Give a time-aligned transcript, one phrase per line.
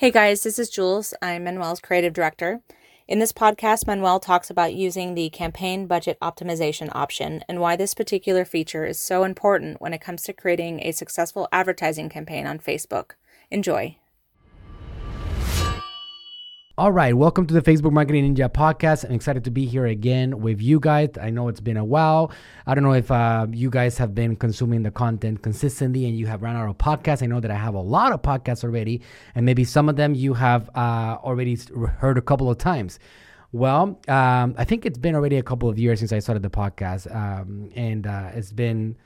[0.00, 1.12] Hey guys, this is Jules.
[1.20, 2.62] I'm Manuel's creative director.
[3.06, 7.92] In this podcast, Manuel talks about using the campaign budget optimization option and why this
[7.92, 12.60] particular feature is so important when it comes to creating a successful advertising campaign on
[12.60, 13.10] Facebook.
[13.50, 13.98] Enjoy.
[16.80, 19.04] All right, welcome to the Facebook Marketing Ninja podcast.
[19.04, 21.10] I'm excited to be here again with you guys.
[21.20, 22.32] I know it's been a while.
[22.66, 26.26] I don't know if uh, you guys have been consuming the content consistently and you
[26.26, 27.22] have run out of podcasts.
[27.22, 29.02] I know that I have a lot of podcasts already,
[29.34, 31.58] and maybe some of them you have uh, already
[31.98, 32.98] heard a couple of times.
[33.52, 36.48] Well, um, I think it's been already a couple of years since I started the
[36.48, 38.96] podcast, um, and uh, it's been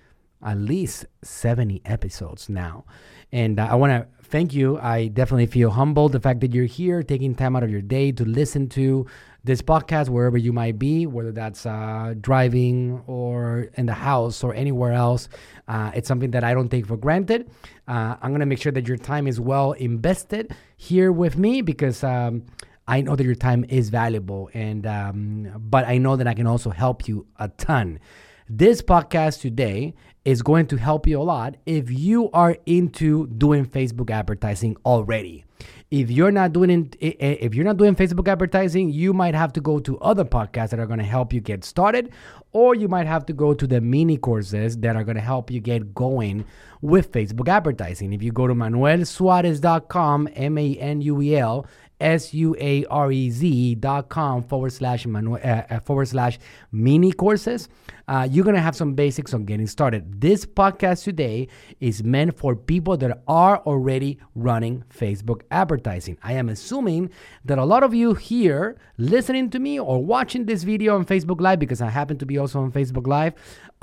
[0.45, 2.85] at least 70 episodes now.
[3.33, 4.77] And uh, I want to thank you.
[4.81, 8.11] I definitely feel humbled the fact that you're here, taking time out of your day
[8.11, 9.07] to listen to
[9.45, 14.53] this podcast wherever you might be, whether that's uh, driving or in the house or
[14.53, 15.29] anywhere else.
[15.69, 17.49] Uh, it's something that I don't take for granted.
[17.87, 22.03] Uh, I'm gonna make sure that your time is well invested here with me because.
[22.03, 22.45] Um,
[22.87, 26.47] I know that your time is valuable, and um, but I know that I can
[26.47, 27.99] also help you a ton.
[28.47, 29.95] This podcast today
[30.25, 35.45] is going to help you a lot if you are into doing Facebook advertising already.
[35.91, 39.79] If you're not doing if you're not doing Facebook advertising, you might have to go
[39.81, 42.11] to other podcasts that are going to help you get started
[42.53, 45.51] or you might have to go to the mini courses that are going to help
[45.51, 46.45] you get going
[46.81, 48.13] with Facebook advertising.
[48.13, 51.67] If you go to manuelsuarez.com, M A N U E L
[52.01, 56.39] S U A R E Z dot com forward slash Manuel, uh, uh, forward slash
[56.73, 57.69] mini courses.
[58.07, 60.21] Uh, you're going to have some basics on getting started.
[60.21, 61.49] This podcast today
[61.81, 66.19] is meant for people that are already running Facebook advertising.
[66.23, 67.11] I am assuming
[67.47, 71.41] that a lot of you here listening to me or watching this video on Facebook
[71.41, 73.33] Live, because I happen to be also on Facebook Live,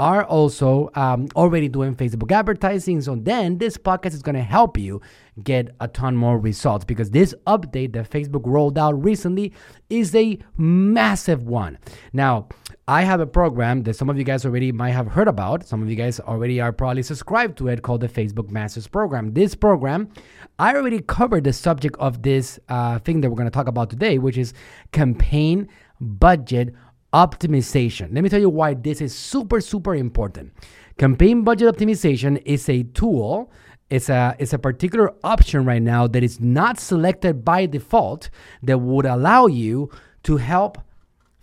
[0.01, 2.99] are also um, already doing Facebook advertising.
[3.01, 4.99] So then this podcast is going to help you
[5.43, 9.53] get a ton more results because this update that Facebook rolled out recently
[9.91, 11.77] is a massive one.
[12.13, 12.49] Now,
[12.87, 15.67] I have a program that some of you guys already might have heard about.
[15.67, 19.35] Some of you guys already are probably subscribed to it called the Facebook Masters Program.
[19.35, 20.09] This program,
[20.57, 23.91] I already covered the subject of this uh, thing that we're going to talk about
[23.91, 24.55] today, which is
[24.91, 25.69] campaign
[25.99, 26.73] budget
[27.13, 28.13] optimization.
[28.13, 30.53] Let me tell you why this is super, super important.
[30.97, 33.51] Campaign budget optimization is a tool.
[33.89, 38.29] It's a, it's a particular option right now that is not selected by default
[38.63, 39.89] that would allow you
[40.23, 40.77] to help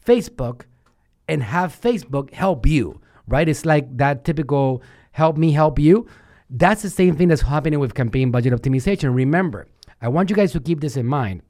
[0.05, 0.63] Facebook
[1.29, 3.49] and have Facebook help you, right?
[3.49, 6.07] It's like that typical help me help you.
[6.49, 9.15] That's the same thing that's happening with campaign budget optimization.
[9.15, 9.69] Remember,
[10.01, 11.43] I want you guys to keep this in mind.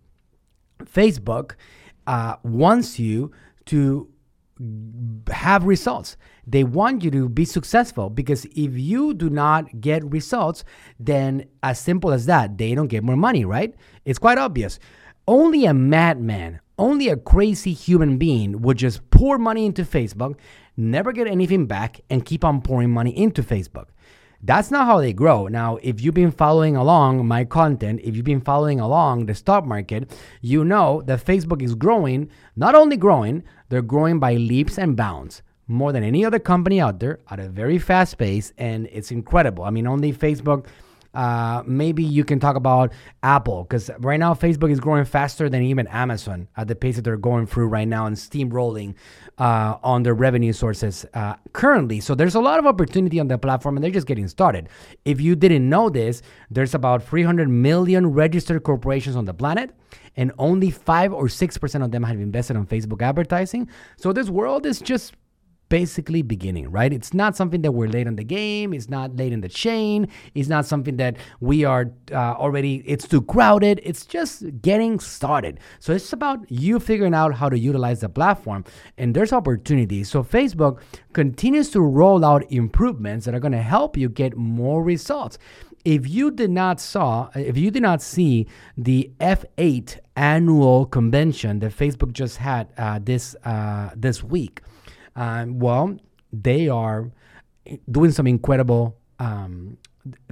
[0.83, 1.53] Facebook
[2.09, 3.31] uh, wants you
[3.69, 4.09] to
[5.31, 6.17] have results.
[6.47, 10.65] They want you to be successful because if you do not get results,
[10.99, 13.75] then as simple as that, they don't get more money, right?
[14.05, 14.79] It's quite obvious.
[15.27, 20.37] Only a madman, only a crazy human being would just pour money into Facebook,
[20.77, 23.89] never get anything back, and keep on pouring money into Facebook.
[24.41, 25.49] That's not how they grow.
[25.49, 29.67] Now, if you've been following along my content, if you've been following along the stock
[29.67, 34.97] market, you know that Facebook is growing, not only growing, they're growing by leaps and
[34.97, 39.11] bounds more than any other company out there at a very fast pace, and it's
[39.11, 39.65] incredible.
[39.65, 40.67] I mean, only Facebook
[41.15, 42.93] uh, maybe you can talk about
[43.23, 47.03] Apple because right now Facebook is growing faster than even Amazon at the pace that
[47.03, 48.95] they're going through right now and steamrolling
[49.39, 52.01] uh, on their revenue sources uh, currently.
[52.01, 54.69] So there's a lot of opportunity on the platform and they're just getting started.
[55.05, 59.71] If you didn't know this, there's about 300 million registered corporations on the planet
[60.17, 63.69] and only 5 or 6% of them have invested on Facebook advertising.
[63.97, 65.15] So this world is just
[65.69, 66.93] basically beginning, right?
[66.93, 68.73] It's not something that we're late in the game.
[68.73, 70.09] It's not late in the chain.
[70.35, 73.81] It's not something that we are uh, already, it's too crowded.
[73.83, 75.61] It's just getting started.
[75.79, 78.65] So it's about you figuring out how to utilize the platform.
[78.97, 80.11] And there's opportunities.
[80.11, 80.81] So Facebook
[81.13, 85.39] continues to roll out improvements that are going to help you get more results.
[85.85, 88.47] If you did not saw, if you did not see
[88.77, 94.61] the F8 annual convention that Facebook just had uh, this uh, this week,
[95.19, 95.97] um, well,
[96.33, 97.11] they are
[97.91, 99.77] doing some incredible um,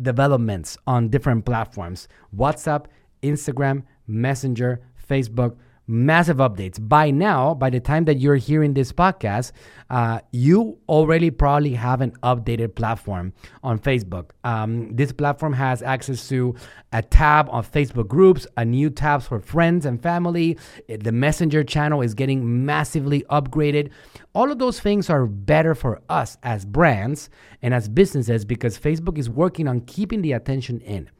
[0.00, 2.06] developments on different platforms.
[2.34, 2.86] WhatsApp,
[3.22, 4.80] Instagram, Messenger,
[5.10, 5.56] Facebook,
[5.86, 6.78] massive updates.
[6.80, 9.52] By now, by the time that you're hearing this podcast,
[9.88, 14.30] uh, you already probably have an updated platform on Facebook.
[14.44, 16.54] Um, this platform has access to
[16.92, 20.58] a tab on Facebook groups, a new tabs for friends and family.
[20.88, 23.90] The Messenger channel is getting massively upgraded.
[24.34, 27.30] All of those things are better for us as brands
[27.62, 31.10] and as businesses because Facebook is working on keeping the attention in.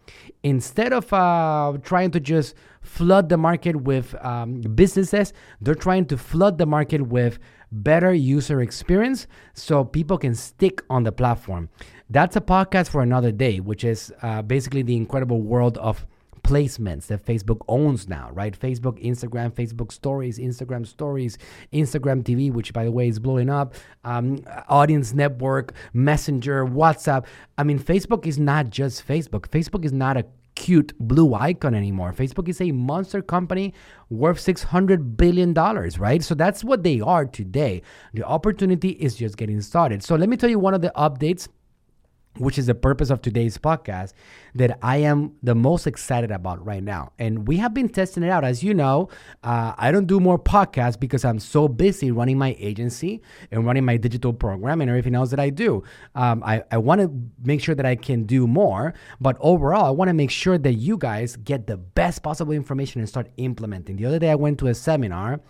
[0.42, 2.54] Instead of uh, trying to just
[2.86, 7.38] flood the market with um, businesses, they're trying to flood the market with
[7.72, 11.68] better user experience so people can stick on the platform.
[12.08, 16.06] That's a podcast for another day, which is uh, basically the incredible world of
[16.46, 18.56] placements that Facebook owns now, right?
[18.58, 21.38] Facebook, Instagram, Facebook Stories, Instagram Stories,
[21.72, 23.74] Instagram TV, which by the way is blowing up,
[24.04, 27.26] um, Audience Network, Messenger, WhatsApp.
[27.58, 29.48] I mean, Facebook is not just Facebook.
[29.48, 30.24] Facebook is not a
[30.56, 32.12] cute blue icon anymore.
[32.12, 33.72] Facebook is a monster company
[34.10, 36.22] worth $600 billion, right?
[36.22, 37.82] So that's what they are today.
[38.14, 40.02] The opportunity is just getting started.
[40.02, 41.48] So let me tell you one of the updates
[42.38, 44.12] which is the purpose of today's podcast,
[44.54, 47.12] that I am the most excited about right now.
[47.18, 48.44] And we have been testing it out.
[48.44, 49.08] As you know,
[49.42, 53.84] uh, I don't do more podcasts because I'm so busy running my agency and running
[53.84, 55.82] my digital program and everything else that I do.
[56.14, 57.10] Um, I, I want to
[57.44, 60.74] make sure that I can do more, but overall, I want to make sure that
[60.74, 63.96] you guys get the best possible information and start implementing.
[63.96, 65.40] The other day, I went to a seminar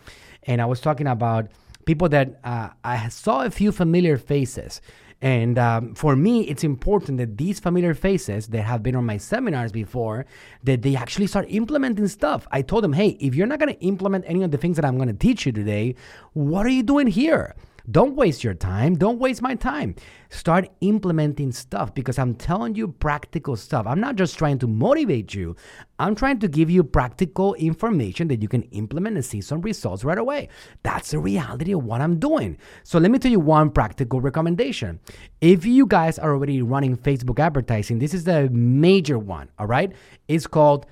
[0.44, 1.50] and I was talking about
[1.86, 4.80] people that uh, I saw a few familiar faces
[5.22, 9.16] and um, for me, it's important that these familiar faces that have been on my
[9.16, 10.26] seminars before,
[10.64, 12.46] that they actually start implementing stuff.
[12.50, 14.84] I told them, hey, if you're not going to implement any of the things that
[14.84, 15.94] I'm going to teach you today,
[16.34, 17.54] what are you doing here?
[17.90, 18.96] Don't waste your time.
[18.96, 19.94] Don't waste my time.
[20.28, 23.86] Start implementing stuff because I'm telling you practical stuff.
[23.86, 25.54] I'm not just trying to motivate you,
[25.98, 30.04] I'm trying to give you practical information that you can implement and see some results
[30.04, 30.48] right away.
[30.82, 32.58] That's the reality of what I'm doing.
[32.82, 34.98] So, let me tell you one practical recommendation.
[35.40, 39.92] If you guys are already running Facebook advertising, this is the major one, all right?
[40.26, 40.86] It's called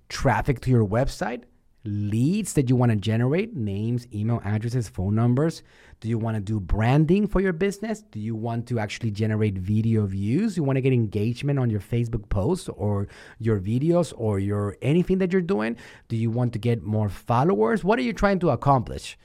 [0.08, 1.42] traffic to your website,
[1.88, 5.62] leads that you want to generate names, email addresses, phone numbers?
[6.00, 8.02] Do you want to do branding for your business?
[8.02, 10.56] Do you want to actually generate video views?
[10.56, 13.08] You want to get engagement on your Facebook posts or
[13.38, 15.76] your videos or your anything that you're doing?
[16.08, 17.82] Do you want to get more followers?
[17.82, 19.18] What are you trying to accomplish?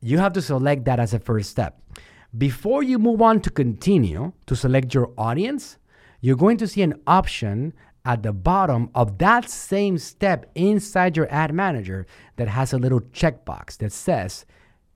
[0.00, 1.80] You have to select that as a first step.
[2.36, 5.78] Before you move on to continue to select your audience,
[6.20, 7.72] you're going to see an option
[8.06, 12.06] at the bottom of that same step inside your ad manager
[12.36, 14.46] that has a little checkbox that says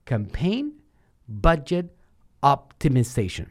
[0.05, 0.71] campaign
[1.27, 1.93] budget
[2.41, 3.47] optimization.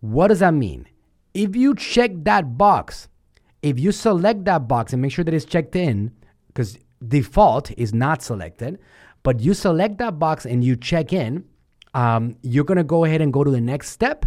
[0.00, 0.86] What does that mean?
[1.32, 3.08] If you check that box,
[3.62, 6.12] if you select that box and make sure that it's checked in,
[6.48, 8.78] because default is not selected,
[9.22, 11.44] but you select that box and you check in,
[11.94, 14.26] um, you're gonna go ahead and go to the next step.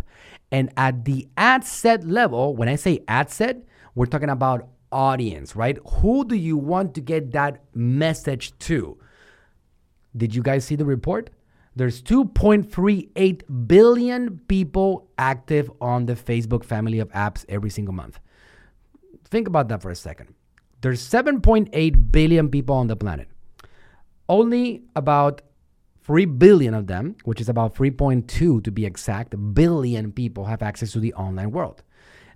[0.52, 3.67] And at the ad set level, when I say ad set,
[3.98, 5.80] we're talking about audience, right?
[5.96, 8.96] Who do you want to get that message to?
[10.16, 11.32] Did you guys see the report?
[11.76, 18.20] There's 2.38 billion people active on the Facebook family of apps every single month.
[19.26, 20.36] Think about that for a second.
[20.82, 23.28] There's 7.8 billion people on the planet.
[24.30, 25.42] Only about
[26.04, 30.92] 3 billion of them, which is about 3.2 to be exact, billion people have access
[30.92, 31.82] to the online world.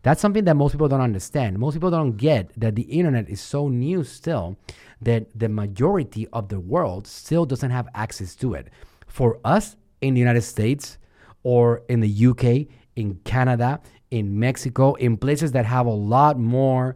[0.03, 1.60] That's something that most people don't understand.
[1.60, 4.58] Most people don't get that the internet is so new still
[5.01, 8.70] that the majority of the world still doesn't have access to it.
[9.08, 10.98] For us in the United States
[11.43, 13.79] or in the UK, in Canada,
[14.10, 16.96] in Mexico, in places that have a lot more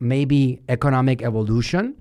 [0.00, 1.94] maybe economic evolution,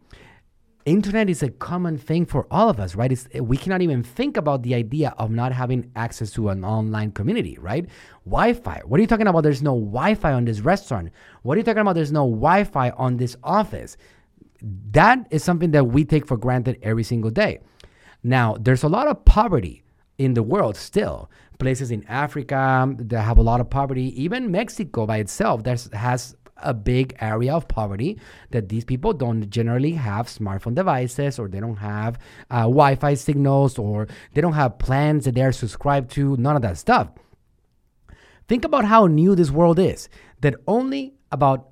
[0.86, 3.12] internet is a common thing for all of us, right?
[3.12, 7.12] It's, we cannot even think about the idea of not having access to an online
[7.12, 7.88] community, right?
[8.26, 8.82] Wi Fi.
[8.86, 9.42] What are you talking about?
[9.42, 11.10] There's no Wi Fi on this restaurant.
[11.44, 11.94] What are you talking about?
[11.94, 13.98] There's no Wi Fi on this office.
[14.92, 17.60] That is something that we take for granted every single day.
[18.24, 19.84] Now, there's a lot of poverty
[20.18, 21.30] in the world still.
[21.62, 24.08] places in Africa that have a lot of poverty.
[24.20, 28.20] Even Mexico by itself that has a big area of poverty
[28.52, 32.18] that these people don't generally have smartphone devices or they don't have
[32.50, 36.38] uh, Wi-Fi signals or they don't have plans that they're subscribed to.
[36.38, 37.10] None of that stuff.
[38.48, 40.10] Think about how new this world is.
[40.42, 41.70] That only about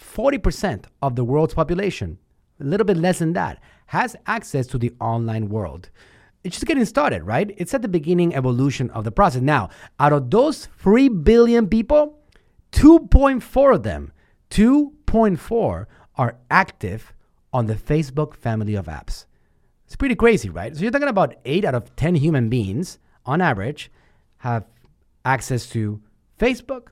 [0.00, 2.18] 40% of the world's population,
[2.60, 5.90] a little bit less than that, has access to the online world.
[6.44, 7.52] It's just getting started, right?
[7.56, 9.42] It's at the beginning evolution of the process.
[9.42, 12.20] Now, out of those 3 billion people,
[12.72, 14.12] 2.4 of them,
[14.50, 15.86] 2.4
[16.16, 17.12] are active
[17.52, 19.26] on the Facebook family of apps.
[19.86, 20.74] It's pretty crazy, right?
[20.74, 23.90] So you're talking about 8 out of 10 human beings on average
[24.38, 24.66] have
[25.24, 26.00] access to
[26.38, 26.88] Facebook,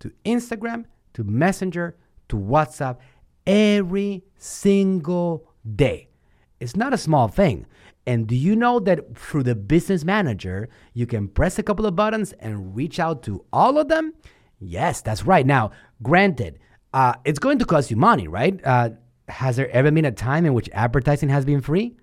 [0.00, 0.84] to Instagram,
[1.14, 1.96] to Messenger,
[2.28, 2.98] to WhatsApp
[3.46, 5.46] every single
[5.76, 6.08] day.
[6.60, 7.66] It's not a small thing.
[8.06, 11.94] And do you know that through the business manager, you can press a couple of
[11.94, 14.14] buttons and reach out to all of them?
[14.58, 15.46] Yes, that's right.
[15.46, 15.72] Now,
[16.02, 16.58] granted,
[16.92, 18.60] uh, it's going to cost you money, right?
[18.64, 18.90] Uh,
[19.28, 21.96] has there ever been a time in which advertising has been free?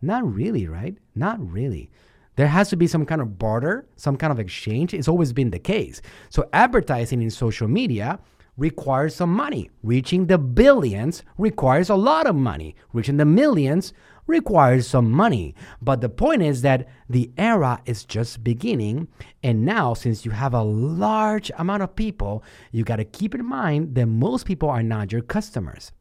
[0.00, 0.96] Not really, right?
[1.14, 1.90] Not really.
[2.36, 4.94] There has to be some kind of barter, some kind of exchange.
[4.94, 6.00] It's always been the case.
[6.30, 8.18] So, advertising in social media
[8.56, 9.70] requires some money.
[9.82, 12.74] Reaching the billions requires a lot of money.
[12.92, 13.92] Reaching the millions
[14.26, 15.54] requires some money.
[15.80, 19.08] But the point is that the era is just beginning.
[19.42, 23.44] And now, since you have a large amount of people, you got to keep in
[23.44, 25.92] mind that most people are not your customers.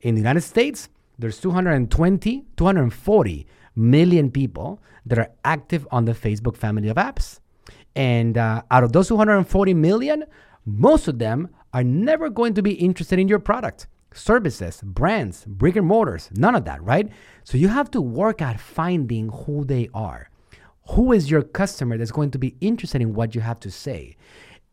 [0.00, 6.56] In the United States, there's 220, 240 million people that are active on the Facebook
[6.56, 7.40] family of apps.
[7.94, 10.24] And uh, out of those 240 million,
[10.66, 15.76] most of them are never going to be interested in your product, services, brands, brick
[15.76, 17.10] and mortars, none of that, right?
[17.44, 20.30] So you have to work at finding who they are.
[20.90, 24.16] Who is your customer that's going to be interested in what you have to say?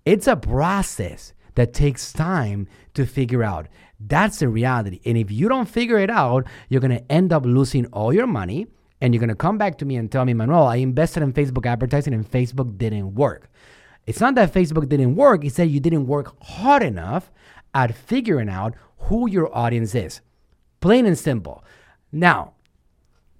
[0.05, 3.67] It's a process that takes time to figure out.
[3.99, 4.99] That's the reality.
[5.05, 8.27] And if you don't figure it out, you're going to end up losing all your
[8.27, 8.67] money
[9.01, 11.33] and you're going to come back to me and tell me, Manuel, I invested in
[11.33, 13.49] Facebook advertising and Facebook didn't work.
[14.05, 17.31] It's not that Facebook didn't work, it's that you didn't work hard enough
[17.73, 20.21] at figuring out who your audience is.
[20.81, 21.63] Plain and simple.
[22.11, 22.53] Now,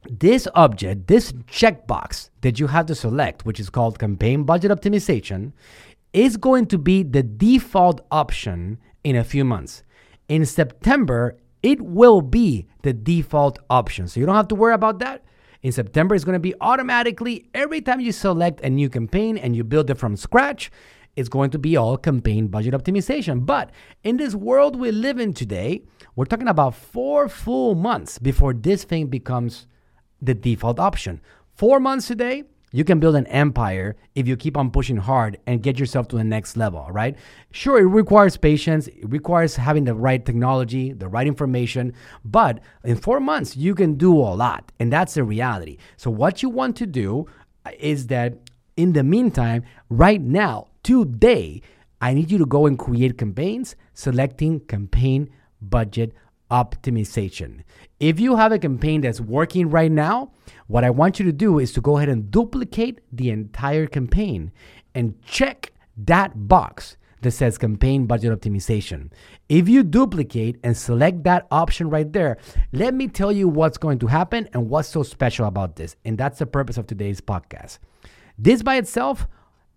[0.10, 5.54] this object, this checkbox that you have to select, which is called campaign budget optimization,
[6.12, 9.84] is going to be the default option in a few months.
[10.28, 14.08] In September, it will be the default option.
[14.08, 15.24] So you don't have to worry about that.
[15.62, 19.56] In September, it's going to be automatically every time you select a new campaign and
[19.56, 20.70] you build it from scratch,
[21.16, 23.46] it's going to be all campaign budget optimization.
[23.46, 23.72] But
[24.04, 25.84] in this world we live in today,
[26.16, 29.68] we're talking about four full months before this thing becomes
[30.22, 31.22] the default option.
[31.56, 32.44] Four months today,
[32.76, 36.16] you can build an empire if you keep on pushing hard and get yourself to
[36.16, 37.16] the next level, right?
[37.52, 41.94] Sure, it requires patience, it requires having the right technology, the right information,
[42.26, 44.72] but in four months, you can do a lot.
[44.80, 45.78] And that's the reality.
[45.98, 47.28] So, what you want to do
[47.80, 48.40] is that
[48.76, 51.62] in the meantime, right now, today,
[52.02, 55.30] I need you to go and create campaigns, selecting campaign
[55.62, 56.14] budget
[56.52, 57.62] optimization.
[58.00, 60.32] If you have a campaign that's working right now,
[60.68, 64.52] what I want you to do is to go ahead and duplicate the entire campaign
[64.94, 69.10] and check that box that says campaign budget optimization.
[69.50, 72.38] If you duplicate and select that option right there,
[72.74, 75.96] let me tell you what's going to happen and what's so special about this.
[76.06, 77.80] And that's the purpose of today's podcast.
[78.38, 79.28] This by itself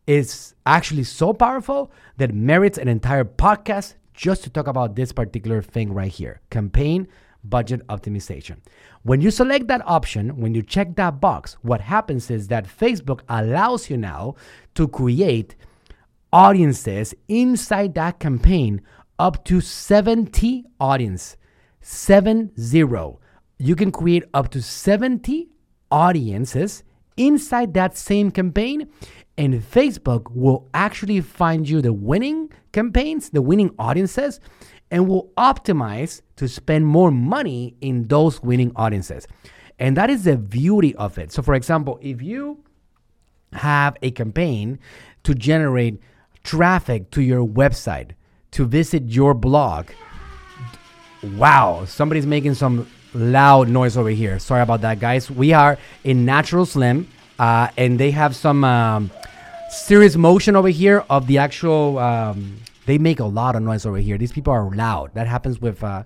[0.07, 5.63] is actually so powerful that merits an entire podcast just to talk about this particular
[5.63, 7.07] thing right here campaign
[7.45, 8.57] budget optimization.
[9.03, 13.21] When you select that option, when you check that box, what happens is that Facebook
[13.29, 14.35] allows you now
[14.75, 15.55] to create
[16.33, 18.83] audiences inside that campaign
[19.19, 21.37] up to 70 audience.
[21.81, 23.19] 70.
[23.59, 25.49] You can create up to 70
[25.91, 26.83] audiences
[27.17, 28.89] inside that same campaign
[29.38, 34.40] and Facebook will actually find you the winning campaigns, the winning audiences,
[34.90, 39.26] and will optimize to spend more money in those winning audiences.
[39.78, 41.33] And that is the beauty of it.
[41.33, 42.64] So, for example, if you
[43.52, 44.78] have a campaign
[45.25, 46.00] to generate
[46.45, 48.12] traffic to your website,
[48.52, 49.88] to visit your blog,
[51.35, 54.38] wow, somebody's making some loud noise over here.
[54.38, 55.31] Sorry about that, guys.
[55.31, 59.11] We are in Natural Slim, uh, and they have some um,
[59.71, 61.99] serious motion over here of the actual.
[61.99, 64.17] Um, they make a lot of noise over here.
[64.17, 65.13] These people are loud.
[65.15, 66.05] That happens with uh,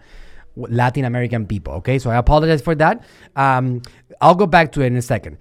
[0.57, 1.75] Latin American people.
[1.75, 3.05] Okay, so I apologize for that.
[3.37, 3.83] Um,
[4.21, 5.37] I'll go back to it in a second.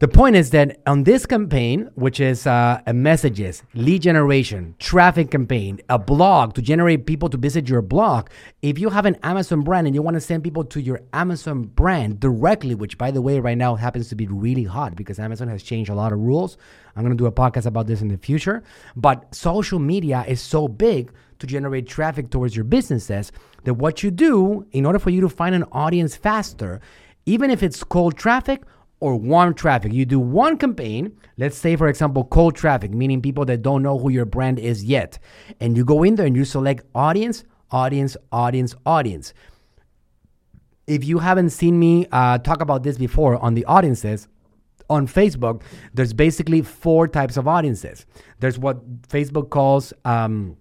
[0.00, 5.30] The point is that on this campaign, which is uh, a messages, lead generation, traffic
[5.30, 8.30] campaign, a blog to generate people to visit your blog,
[8.62, 11.64] if you have an Amazon brand and you want to send people to your Amazon
[11.64, 15.48] brand directly, which by the way, right now happens to be really hot because Amazon
[15.48, 16.56] has changed a lot of rules.
[16.96, 18.62] I'm going to do a podcast about this in the future.
[18.96, 23.32] But social media is so big to generate traffic towards your businesses
[23.64, 26.80] that what you do in order for you to find an audience faster,
[27.26, 28.62] even if it's cold traffic,
[29.00, 29.92] or warm traffic.
[29.92, 33.98] You do one campaign, let's say, for example, cold traffic, meaning people that don't know
[33.98, 35.18] who your brand is yet.
[35.58, 39.32] And you go in there and you select audience, audience, audience, audience.
[40.86, 44.28] If you haven't seen me uh, talk about this before on the audiences,
[44.90, 45.62] on Facebook,
[45.94, 48.04] there's basically four types of audiences.
[48.40, 50.56] There's what Facebook calls um,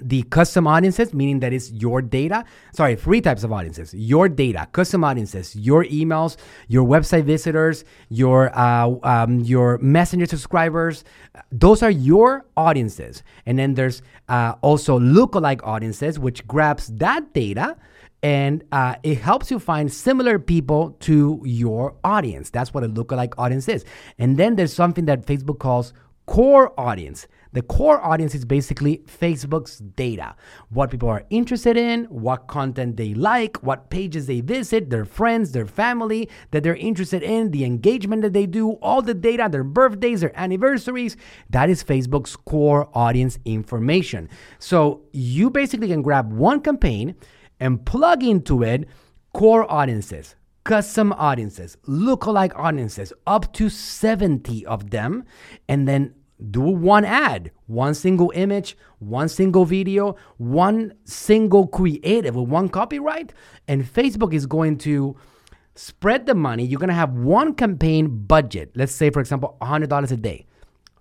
[0.00, 2.44] the custom audiences, meaning that it's your data.
[2.72, 6.36] Sorry, three types of audiences your data, custom audiences, your emails,
[6.68, 11.04] your website visitors, your, uh, um, your messenger subscribers.
[11.50, 13.22] Those are your audiences.
[13.46, 17.76] And then there's uh, also lookalike audiences, which grabs that data
[18.22, 22.50] and uh, it helps you find similar people to your audience.
[22.50, 23.84] That's what a lookalike audience is.
[24.18, 25.92] And then there's something that Facebook calls
[26.28, 27.26] core audience.
[27.52, 30.36] The core audience is basically Facebook's data.
[30.68, 35.52] What people are interested in, what content they like, what pages they visit, their friends,
[35.52, 39.64] their family that they're interested in, the engagement that they do, all the data, their
[39.64, 41.16] birthdays, their anniversaries.
[41.48, 44.28] That is Facebook's core audience information.
[44.58, 47.16] So you basically can grab one campaign
[47.58, 48.86] and plug into it
[49.32, 50.36] core audiences
[50.68, 55.24] custom audiences, lookalike audiences, up to 70 of them,
[55.66, 56.14] and then
[56.50, 63.32] do one ad, one single image, one single video, one single creative with one copyright,
[63.66, 65.16] and Facebook is going to
[65.74, 66.64] spread the money.
[66.64, 68.72] You're going to have one campaign budget.
[68.74, 70.46] Let's say, for example, $100 a day,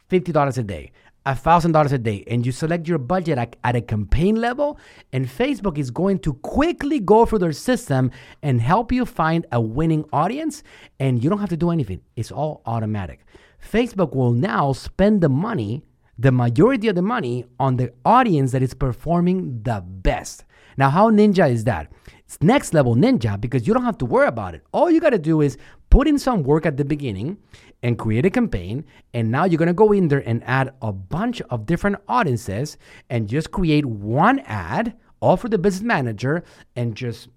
[0.10, 0.92] $50 a day,
[1.26, 4.80] $1,000 a day, and you select your budget at, at, a campaign level,
[5.12, 9.60] and Facebook is going to quickly go through their system and help you find a
[9.60, 10.64] winning audience,
[11.00, 12.02] and you don't have to do anything.
[12.16, 13.26] It's all automatic.
[13.62, 15.84] Facebook will now spend the money,
[16.18, 20.44] the majority of the money, on the audience that is performing the best.
[20.78, 21.92] Now, how ninja is that?
[22.26, 24.64] It's next level ninja because you don't have to worry about it.
[24.72, 25.58] All you got to do is
[25.90, 27.38] put in some work at the beginning
[27.82, 28.86] and create a campaign.
[29.14, 32.78] And now you're going to go in there and add a bunch of different audiences
[33.10, 36.44] and just create one ad, all for the business manager,
[36.76, 37.30] and just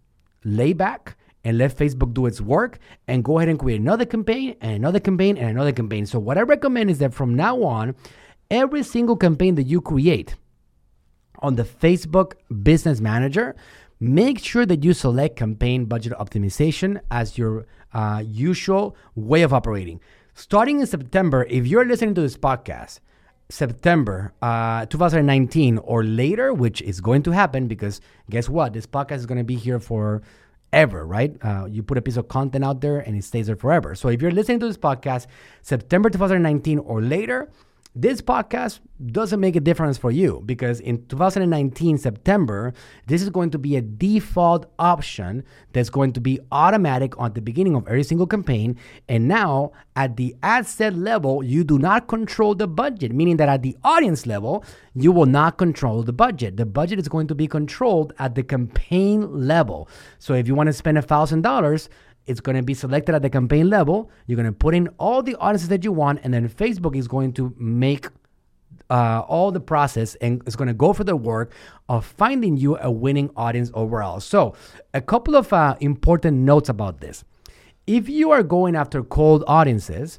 [0.44, 4.56] lay back and let Facebook do its work and go ahead and create another campaign
[4.60, 6.06] and another campaign and another campaign.
[6.06, 7.94] So, what I recommend is that from now on,
[8.50, 10.34] every single campaign that you create
[11.40, 13.56] on the Facebook Business Manager,
[13.98, 20.00] make sure that you select campaign budget optimization as your uh, usual way of operating.
[20.34, 23.00] Starting in September, if you're listening to this podcast,
[23.48, 28.00] September uh, 2019 or later, which is going to happen because
[28.30, 28.72] guess what?
[28.72, 30.22] This podcast is going to be here for
[30.72, 31.36] ever, right?
[31.42, 33.94] Uh, you put a piece of content out there and it stays there forever.
[33.94, 35.26] So if you're listening to this podcast
[35.62, 37.50] September 2019 or later,
[37.94, 42.72] this podcast doesn't make a difference for you because in 2019 September,
[43.08, 47.40] this is going to be a default option that's going to be automatic on the
[47.40, 48.78] beginning of every single campaign.
[49.08, 53.48] And now at the ad set level, you do not control the budget, meaning that
[53.48, 56.56] at the audience level, you will not control the budget.
[56.56, 59.88] The budget is going to be controlled at the campaign level.
[60.20, 61.88] So if you want to spend a thousand dollars,
[62.26, 64.10] it's going to be selected at the campaign level.
[64.26, 67.08] You're going to put in all the audiences that you want, and then Facebook is
[67.08, 68.08] going to make
[68.90, 71.52] uh, all the process and it's going to go for the work
[71.88, 74.20] of finding you a winning audience overall.
[74.20, 74.54] So,
[74.92, 77.24] a couple of uh, important notes about this.
[77.86, 80.18] If you are going after cold audiences,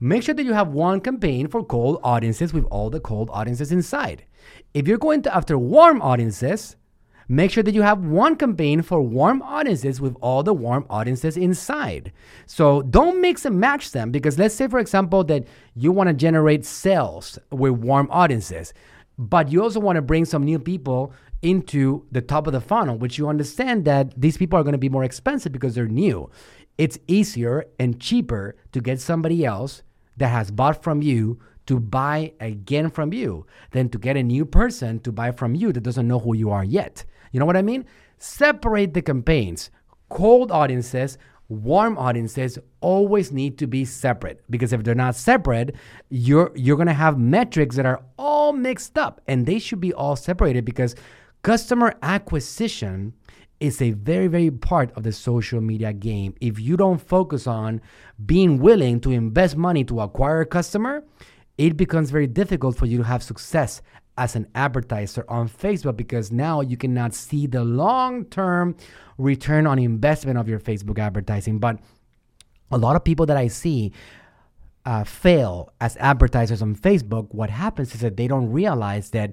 [0.00, 3.72] make sure that you have one campaign for cold audiences with all the cold audiences
[3.72, 4.24] inside.
[4.74, 6.76] If you're going to after warm audiences,
[7.28, 11.36] Make sure that you have one campaign for warm audiences with all the warm audiences
[11.36, 12.12] inside.
[12.46, 16.14] So don't mix and match them because let's say, for example, that you want to
[16.14, 18.74] generate sales with warm audiences,
[19.16, 22.98] but you also want to bring some new people into the top of the funnel,
[22.98, 26.30] which you understand that these people are going to be more expensive because they're new.
[26.76, 29.82] It's easier and cheaper to get somebody else
[30.16, 34.44] that has bought from you to buy again from you than to get a new
[34.44, 37.04] person to buy from you that doesn't know who you are yet.
[37.34, 37.84] You know what I mean?
[38.18, 39.70] Separate the campaigns.
[40.08, 41.18] Cold audiences,
[41.48, 45.74] warm audiences always need to be separate because if they're not separate,
[46.10, 49.92] you're you're going to have metrics that are all mixed up and they should be
[49.92, 50.94] all separated because
[51.42, 53.12] customer acquisition
[53.58, 56.36] is a very, very part of the social media game.
[56.40, 57.80] If you don't focus on
[58.24, 61.02] being willing to invest money to acquire a customer,
[61.58, 63.82] it becomes very difficult for you to have success
[64.16, 68.76] as an advertiser on Facebook because now you cannot see the long term
[69.18, 71.58] return on investment of your Facebook advertising.
[71.58, 71.78] But
[72.70, 73.92] a lot of people that I see
[74.84, 79.32] uh, fail as advertisers on Facebook, what happens is that they don't realize that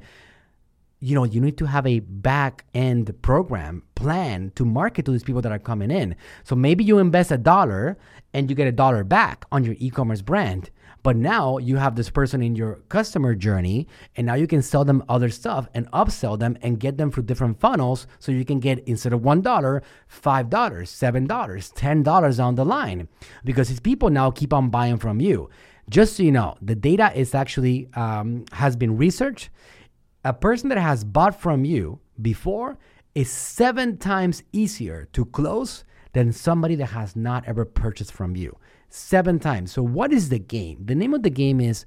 [1.04, 5.24] you know you need to have a back end program plan to market to these
[5.24, 6.16] people that are coming in.
[6.44, 7.98] So maybe you invest a dollar
[8.34, 10.70] and you get a dollar back on your e-commerce brand
[11.04, 14.86] but now you have this person in your customer journey, and now you can sell
[14.86, 18.60] them other stuff and upsell them and get them through different funnels so you can
[18.60, 19.82] get instead of $1, $5,
[20.50, 23.08] $7, $10 on the line
[23.44, 25.50] because these people now keep on buying from you.
[25.90, 29.50] Just so you know, the data is actually um, has been researched.
[30.24, 32.78] A person that has bought from you before
[33.16, 35.84] is seven times easier to close
[36.14, 38.56] than somebody that has not ever purchased from you
[38.92, 39.72] seven times.
[39.72, 40.86] So, what is the game?
[40.86, 41.86] The name of the game is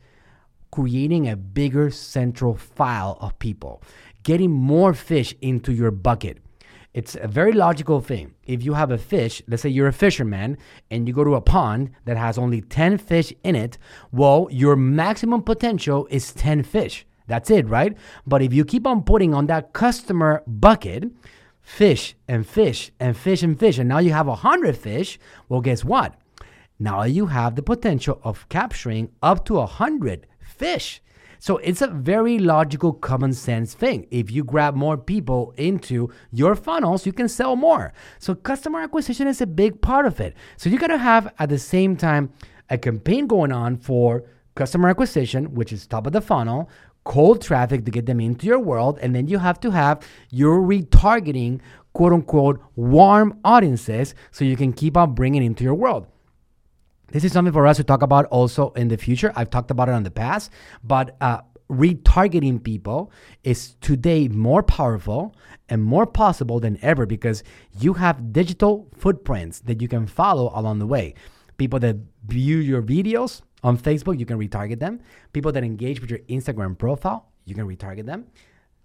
[0.73, 3.83] creating a bigger central file of people,
[4.25, 6.39] getting more fish into your bucket.
[6.95, 8.35] It's a very logical thing.
[8.45, 10.59] If you have a fish, let's say you're a fisherman
[10.91, 13.79] and you go to a pond that has only 10 fish in it,
[14.13, 17.05] well, your maximum potential is 10 fish.
[17.27, 17.97] That's it, right?
[18.27, 21.11] But if you keep on putting on that customer bucket,
[21.63, 25.85] fish and fish and fish and fish, and now you have 100 fish, well, guess
[25.85, 26.15] what?
[26.79, 31.01] Now you have the potential of capturing up to 100 fish.
[31.39, 34.07] So it's a very logical, common sense thing.
[34.11, 37.93] If you grab more people into your funnels, you can sell more.
[38.19, 40.35] So customer acquisition is a big part of it.
[40.57, 42.33] So you gotta have at the same time
[42.71, 46.71] a campaign going on for customer acquisition, which is top of the funnel,
[47.05, 50.61] cold traffic to get them into your world, and then you have to have your
[50.61, 51.61] retargeting,
[51.93, 56.07] quote unquote, warm audiences so you can keep on bringing into your world.
[57.09, 59.33] This is something for us to talk about also in the future.
[59.37, 60.51] I've talked about it in the past,
[60.83, 63.11] but uh, retargeting people
[63.43, 65.35] is today more powerful
[65.69, 67.43] and more possible than ever because
[67.79, 71.15] you have digital footprints that you can follow along the way.
[71.57, 75.01] People that view your videos on Facebook, you can retarget them.
[75.33, 78.27] People that engage with your Instagram profile, you can retarget them.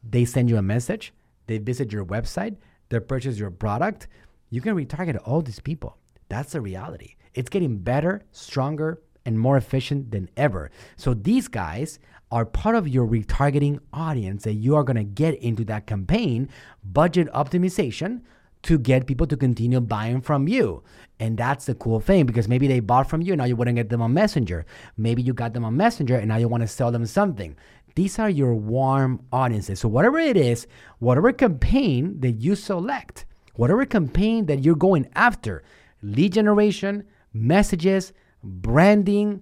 [0.08, 1.13] They send you a message,
[1.47, 2.55] they visit your website,
[2.89, 4.08] they purchase your product.
[4.49, 5.97] You can retarget all these people.
[6.29, 7.15] That's the reality.
[7.33, 10.71] It's getting better, stronger, and more efficient than ever.
[10.95, 11.99] So these guys
[12.31, 16.49] are part of your retargeting audience that you are going to get into that campaign
[16.83, 18.21] budget optimization
[18.61, 20.83] to get people to continue buying from you.
[21.19, 23.89] And that's the cool thing because maybe they bought from you, now you wouldn't get
[23.89, 24.65] them on Messenger.
[24.97, 27.55] Maybe you got them on Messenger and now you want to sell them something.
[27.95, 29.79] These are your warm audiences.
[29.79, 30.67] So, whatever it is,
[30.99, 35.63] whatever campaign that you select, whatever campaign that you're going after,
[36.01, 38.13] lead generation, messages,
[38.43, 39.41] branding,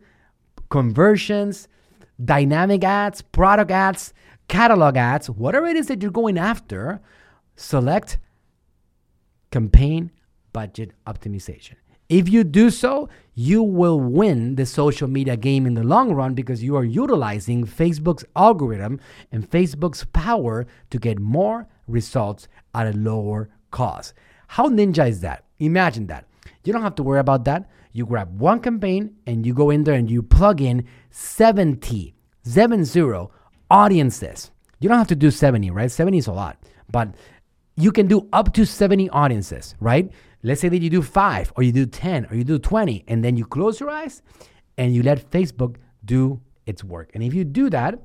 [0.69, 1.67] conversions,
[2.23, 4.13] dynamic ads, product ads,
[4.47, 7.01] catalog ads, whatever it is that you're going after,
[7.55, 8.17] select
[9.51, 10.11] campaign
[10.53, 11.75] budget optimization.
[12.09, 16.35] If you do so, you will win the social media game in the long run
[16.35, 22.97] because you are utilizing Facebook's algorithm and Facebook's power to get more results at a
[22.97, 24.13] lower cost.
[24.47, 25.43] How ninja is that?
[25.59, 26.26] Imagine that.
[26.67, 27.69] You don't have to worry about that.
[27.93, 33.27] You grab one campaign and you go in there and you plug in 70, 70
[33.71, 34.51] audiences.
[34.81, 35.89] You don't have to do 70, right?
[35.89, 36.57] 70 is a lot,
[36.91, 37.15] but
[37.77, 40.11] you can do up to 70 audiences, right?
[40.43, 43.23] Let's say that you do five or you do 10 or you do 20, and
[43.23, 44.21] then you close your eyes
[44.77, 47.11] and you let Facebook do its work.
[47.13, 47.97] And if you do that,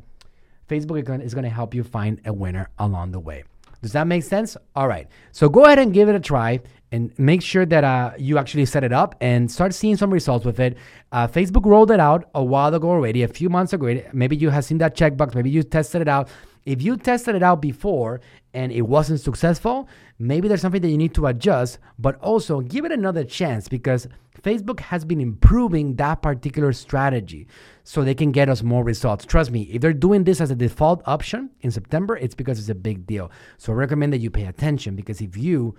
[0.68, 3.42] Facebook is going to help you find a winner along the way.
[3.83, 4.57] Does that make sense?
[4.77, 5.09] All right.
[5.33, 6.61] So go ahead and give it a try
[6.93, 10.45] and make sure that uh, you actually set it up and start seeing some results
[10.45, 10.77] with it.
[11.11, 14.01] Uh, Facebook rolled it out a while ago already, a few months ago.
[14.13, 15.35] Maybe you have seen that checkbox.
[15.35, 16.29] Maybe you tested it out.
[16.65, 18.21] If you tested it out before
[18.55, 22.85] and it wasn't successful, maybe there's something that you need to adjust, but also give
[22.85, 24.07] it another chance because
[24.43, 27.49] Facebook has been improving that particular strategy
[27.85, 29.25] so they can get us more results.
[29.25, 32.69] Trust me, if they're doing this as a default option in September, it's because it's
[32.69, 33.31] a big deal.
[33.59, 35.75] So I recommend that you pay attention because if you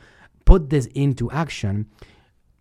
[0.46, 1.88] put this into action,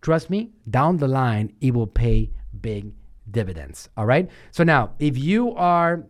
[0.01, 2.93] trust me, down the line, it will pay big
[3.29, 3.89] dividends.
[3.97, 4.29] All right.
[4.51, 6.05] So now, if you are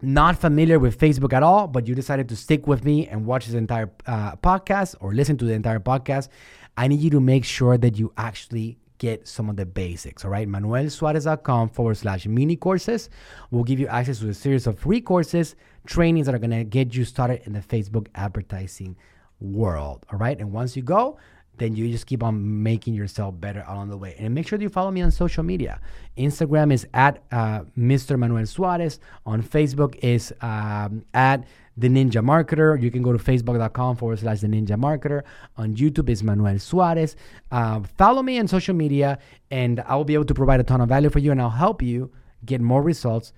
[0.00, 3.46] not familiar with Facebook at all, but you decided to stick with me and watch
[3.46, 6.28] this entire uh, podcast or listen to the entire podcast,
[6.76, 10.24] I need you to make sure that you actually get some of the basics.
[10.24, 10.48] All right.
[10.48, 13.10] ManuelSuarez.com forward slash mini courses
[13.50, 16.64] will give you access to a series of free courses, trainings that are going to
[16.64, 18.96] get you started in the Facebook advertising
[19.40, 20.04] world.
[20.12, 20.38] All right.
[20.38, 21.18] And once you go,
[21.58, 24.14] then you just keep on making yourself better along the way.
[24.18, 25.80] And make sure that you follow me on social media.
[26.16, 28.18] Instagram is at uh, Mr.
[28.18, 29.00] Manuel Suarez.
[29.26, 31.44] On Facebook is um, at
[31.76, 32.80] the Ninja Marketer.
[32.80, 35.22] You can go to facebook.com forward slash the Ninja Marketer.
[35.56, 37.16] On YouTube is Manuel Suarez.
[37.50, 39.18] Uh, follow me on social media,
[39.50, 41.50] and I will be able to provide a ton of value for you, and I'll
[41.50, 42.10] help you
[42.44, 43.32] get more results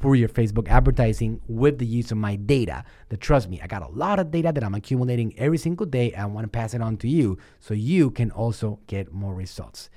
[0.00, 2.84] for your Facebook advertising with the use of my data.
[3.08, 6.14] That trust me, I got a lot of data that I'm accumulating every single day.
[6.14, 9.90] I want to pass it on to you so you can also get more results.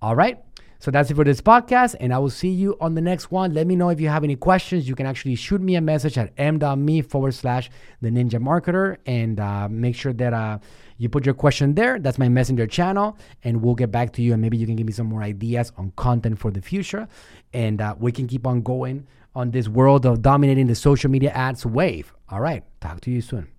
[0.00, 0.38] All right.
[0.82, 3.52] So that's it for this podcast, and I will see you on the next one.
[3.52, 4.88] Let me know if you have any questions.
[4.88, 7.68] You can actually shoot me a message at m.me forward slash
[8.00, 10.58] the ninja marketer and uh, make sure that uh,
[10.96, 11.98] you put your question there.
[11.98, 14.32] That's my messenger channel, and we'll get back to you.
[14.32, 17.06] And maybe you can give me some more ideas on content for the future,
[17.52, 21.30] and uh, we can keep on going on this world of dominating the social media
[21.30, 22.12] ads wave.
[22.28, 23.50] All right, talk to you soon.